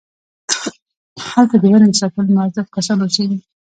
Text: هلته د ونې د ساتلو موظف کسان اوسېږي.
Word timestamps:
هلته 1.29 1.55
د 1.59 1.63
ونې 1.71 1.87
د 1.91 1.95
ساتلو 2.01 2.29
موظف 2.35 2.67
کسان 2.75 2.97
اوسېږي. 3.01 3.39